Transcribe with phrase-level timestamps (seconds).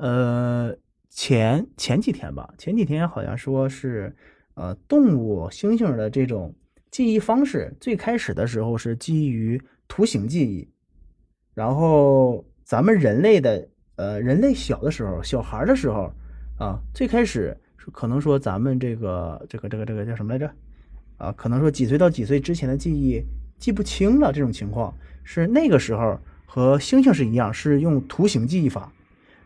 [0.00, 0.74] 呃，
[1.10, 4.16] 前前几天吧，前几天好像说是，
[4.54, 6.54] 呃，动物猩猩的这种
[6.90, 10.66] 记忆方式，最开始的时候是基于图形记忆，
[11.52, 16.10] 然后咱们人类的，呃，人类小的时候，小孩的时候，
[16.56, 17.54] 啊，最开始
[17.92, 20.50] 可能说咱们这个这个这个这个叫什么来着？
[21.18, 23.22] 啊，可能说几岁到几岁之前的记忆
[23.58, 24.94] 记不清了，这种情况
[25.24, 28.90] 是那个时候和猩猩是一样，是用图形记忆法。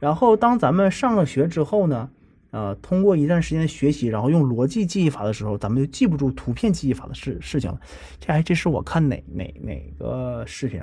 [0.00, 2.08] 然后当咱们上了学之后呢，
[2.50, 7.80] 呃，通过一段时间的学习，然后用逻辑记忆法的时候，咱们就记不住图片记忆法的事事情了。
[8.20, 10.80] 这还这是我看哪哪哪个视频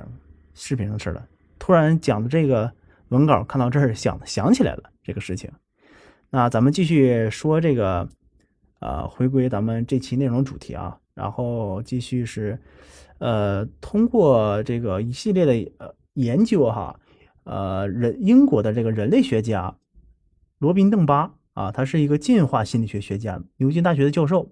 [0.53, 1.25] 视频的事了。
[1.57, 2.71] 突然讲的这个
[3.07, 5.49] 文稿，看到这儿想想起来了这个事情。
[6.29, 8.07] 那咱们继续说这个，
[8.79, 12.59] 呃，回归咱们这期内容主题啊，然后继续是，
[13.19, 16.99] 呃，通过这个一系列的呃研究哈。
[17.45, 19.77] 呃，人英国的这个人类学家
[20.57, 24.51] 罗宾邓巴啊，他是一个进化心理学学家，牛津大学的教授，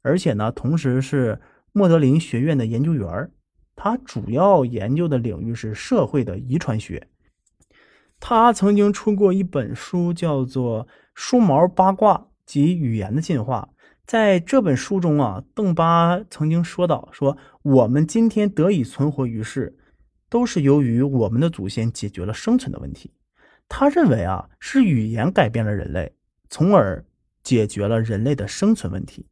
[0.00, 1.40] 而且呢，同时是
[1.72, 3.30] 莫德林学院的研究员
[3.74, 7.06] 他主要研究的领域是社会的遗传学。
[8.18, 13.68] 他曾经出过一本书，叫做《梳毛八卦及语言的进化》。
[14.06, 19.76] 在这本书中啊，邓巴曾经说到：“说我们今天得以存活于世。”
[20.28, 23.12] 都是由于我们的祖先解决了生存的问题。
[23.68, 26.12] 他认为啊，是语言改变了人类，
[26.48, 27.04] 从而
[27.42, 29.26] 解决了人类的生存问题。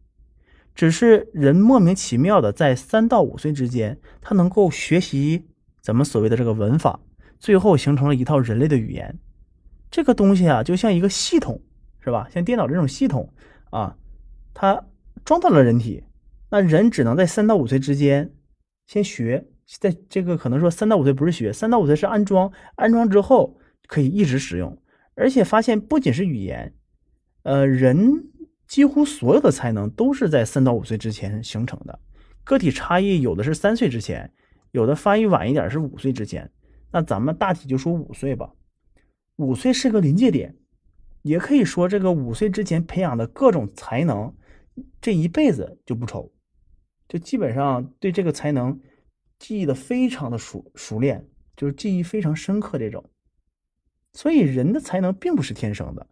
[0.75, 5.47] 只是人莫名其妙的在三到五岁之间，他能够学习
[5.81, 6.99] 咱们所谓的这个文法，
[7.39, 9.19] 最后形成了一套人类的语言。
[9.89, 11.63] 这个东西啊，就像一个系统，
[12.01, 12.29] 是吧？
[12.29, 13.33] 像电脑这种系统
[13.71, 13.97] 啊，
[14.53, 14.85] 它
[15.25, 16.03] 装到了人体，
[16.51, 18.33] 那人只能在三到五岁之间
[18.87, 19.47] 先学。
[19.67, 24.79] 在这个可能说三到五岁不是学，三到五岁是安装，安装之后可以一直使用，
[25.15, 26.75] 而且发现不仅是语言，
[27.45, 28.31] 呃，人
[28.69, 31.99] 几乎所有的才能都是在三到五岁之前形成的，
[32.45, 34.31] 个体差异有的是三岁之前，
[34.73, 36.51] 有的发育晚一点是五岁之前，
[36.93, 38.53] 那咱们大体就说五岁吧，
[39.37, 40.55] 五岁是个临界点，
[41.23, 44.35] 也可以说这个五岁之前培养的各种才能，
[45.01, 46.31] 这一辈子就不愁，
[47.09, 48.79] 就基本上对这个才能。
[49.45, 53.05] 记忆的非常的熟熟练，就是记忆非常深刻这种。
[54.15, 56.07] 所以人的才能并不是天生的，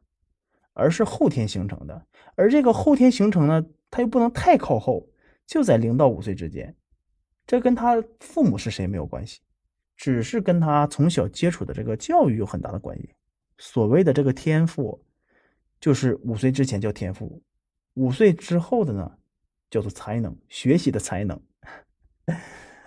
[0.74, 2.06] 而是后天形成的。
[2.34, 5.08] 而这个后天形成呢，它又不能太靠后，
[5.46, 6.76] 就在零到五岁之间。
[7.46, 9.40] 这跟他父母是谁没有关系，
[9.96, 13.14] 只是跟他从小接触的这个教育有很大的关系。
[13.56, 15.02] 所谓的这个天赋，
[15.80, 17.42] 就是五岁之前叫天赋，
[17.94, 19.10] 五岁之后的呢，
[19.70, 21.40] 叫做才能，学习的才能。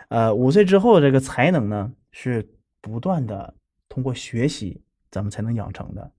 [0.10, 2.48] 呃，五岁之后这个才能呢，是
[2.82, 3.54] 不断的
[3.90, 6.12] 通过学习，咱们才能养成的。